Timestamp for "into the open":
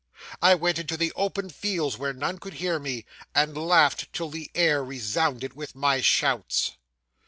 0.79-1.51